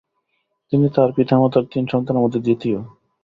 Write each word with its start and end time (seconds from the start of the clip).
তিনি 0.71 0.87
তার 0.95 1.09
পিতামাতার 1.15 1.65
তিন 1.71 1.83
সন্তানের 1.87 2.23
মধ্যে 2.23 2.39
দ্বিতীয়। 2.39 2.77